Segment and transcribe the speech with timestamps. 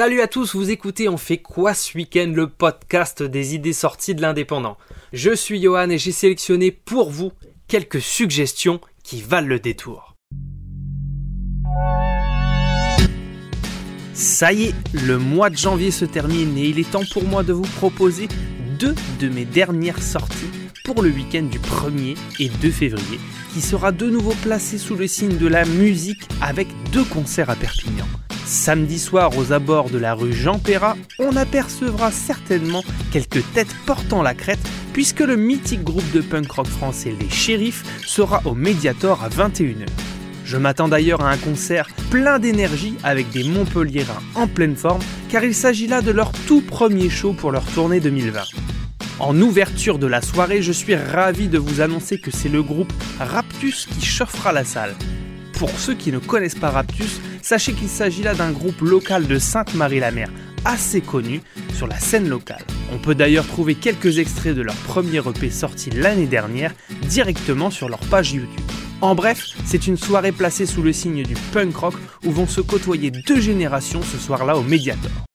[0.00, 4.14] Salut à tous, vous écoutez On fait quoi ce week-end le podcast des idées sorties
[4.14, 4.78] de l'indépendant.
[5.12, 7.32] Je suis Johan et j'ai sélectionné pour vous
[7.68, 10.16] quelques suggestions qui valent le détour.
[14.14, 17.42] Ça y est, le mois de janvier se termine et il est temps pour moi
[17.42, 18.28] de vous proposer
[18.78, 20.48] deux de mes dernières sorties
[20.82, 23.20] pour le week-end du 1er et 2 février,
[23.52, 27.54] qui sera de nouveau placé sous le signe de la musique avec deux concerts à
[27.54, 28.06] Perpignan.
[28.44, 32.82] Samedi soir aux abords de la rue Jean Perrat, on apercevra certainement
[33.12, 34.60] quelques têtes portant la crête
[34.92, 39.86] puisque le mythique groupe de punk rock français Les Shérifs sera au Mediator à 21h.
[40.44, 45.44] Je m'attends d'ailleurs à un concert plein d'énergie avec des Montpelliérains en pleine forme car
[45.44, 48.40] il s'agit là de leur tout premier show pour leur tournée 2020.
[49.20, 52.92] En ouverture de la soirée, je suis ravi de vous annoncer que c'est le groupe
[53.20, 54.94] Raptus qui chauffera la salle.
[55.60, 59.38] Pour ceux qui ne connaissent pas Raptus, sachez qu'il s'agit là d'un groupe local de
[59.38, 60.30] Sainte-Marie-la-Mer,
[60.64, 61.42] assez connu
[61.74, 62.64] sur la scène locale.
[62.94, 67.90] On peut d'ailleurs trouver quelques extraits de leur premier EP sorti l'année dernière directement sur
[67.90, 68.70] leur page YouTube.
[69.02, 72.62] En bref, c'est une soirée placée sous le signe du punk rock où vont se
[72.62, 75.26] côtoyer deux générations ce soir-là au Mediator.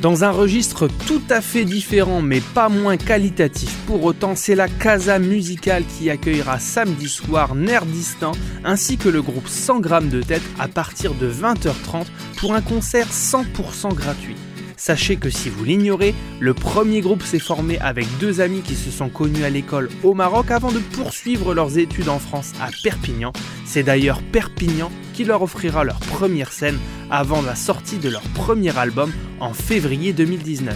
[0.00, 4.66] Dans un registre tout à fait différent mais pas moins qualitatif pour autant, c'est la
[4.66, 8.32] Casa Musicale qui accueillera samedi soir Nerdistan
[8.64, 12.06] ainsi que le groupe 100 grammes de tête à partir de 20h30
[12.38, 14.36] pour un concert 100% gratuit.
[14.80, 18.90] Sachez que si vous l'ignorez, le premier groupe s'est formé avec deux amis qui se
[18.90, 23.34] sont connus à l'école au Maroc avant de poursuivre leurs études en France à Perpignan.
[23.66, 26.78] C'est d'ailleurs Perpignan qui leur offrira leur première scène
[27.10, 30.74] avant la sortie de leur premier album en février 2019.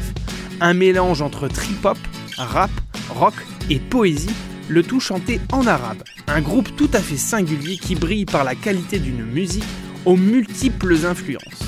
[0.61, 1.97] Un mélange entre trip-hop,
[2.37, 2.71] rap,
[3.09, 3.35] rock
[3.71, 4.37] et poésie,
[4.69, 6.03] le tout chanté en arabe.
[6.27, 9.65] Un groupe tout à fait singulier qui brille par la qualité d'une musique
[10.05, 11.64] aux multiples influences.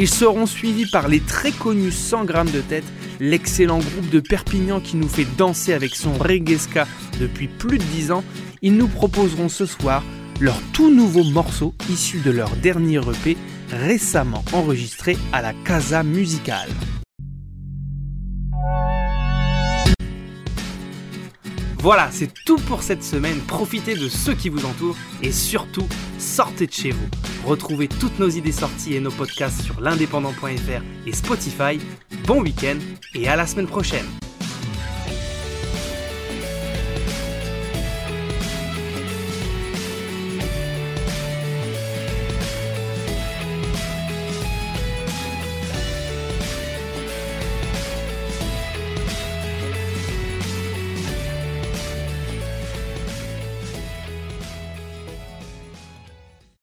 [0.00, 2.84] Ils seront suivis par les très connus 100 grammes de tête,
[3.18, 6.56] l'excellent groupe de Perpignan qui nous fait danser avec son reggae
[7.18, 8.22] depuis plus de 10 ans.
[8.62, 10.04] Ils nous proposeront ce soir
[10.38, 13.36] leur tout nouveau morceau issu de leur dernier EP
[13.72, 16.70] récemment enregistré à la Casa Musicale.
[21.80, 23.38] Voilà, c'est tout pour cette semaine.
[23.46, 25.86] Profitez de ceux qui vous entourent et surtout,
[26.18, 27.06] sortez de chez vous.
[27.44, 31.78] Retrouvez toutes nos idées sorties et nos podcasts sur l'indépendant.fr et Spotify.
[32.26, 32.78] Bon week-end
[33.14, 34.06] et à la semaine prochaine.